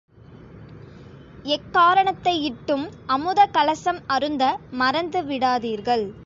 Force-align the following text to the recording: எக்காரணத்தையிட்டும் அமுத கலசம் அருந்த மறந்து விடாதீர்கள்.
எக்காரணத்தையிட்டும் 1.45 2.89
அமுத 3.05 3.45
கலசம் 3.45 4.01
அருந்த 4.07 4.43
மறந்து 4.71 5.21
விடாதீர்கள். 5.23 6.13